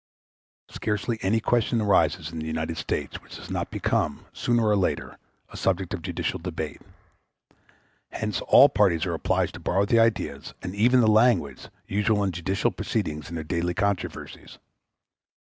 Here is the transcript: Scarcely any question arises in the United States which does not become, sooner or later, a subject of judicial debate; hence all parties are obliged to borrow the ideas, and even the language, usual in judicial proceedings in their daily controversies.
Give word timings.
Scarcely 0.71 1.19
any 1.21 1.39
question 1.39 1.79
arises 1.79 2.31
in 2.31 2.39
the 2.39 2.47
United 2.47 2.77
States 2.79 3.21
which 3.21 3.35
does 3.35 3.51
not 3.51 3.69
become, 3.69 4.25
sooner 4.33 4.65
or 4.65 4.75
later, 4.75 5.19
a 5.49 5.55
subject 5.55 5.93
of 5.93 6.01
judicial 6.01 6.39
debate; 6.39 6.81
hence 8.09 8.41
all 8.47 8.67
parties 8.67 9.05
are 9.05 9.13
obliged 9.13 9.53
to 9.53 9.59
borrow 9.59 9.85
the 9.85 9.99
ideas, 9.99 10.55
and 10.63 10.73
even 10.73 11.01
the 11.01 11.07
language, 11.07 11.67
usual 11.87 12.23
in 12.23 12.31
judicial 12.31 12.71
proceedings 12.71 13.29
in 13.29 13.35
their 13.35 13.43
daily 13.43 13.75
controversies. 13.75 14.57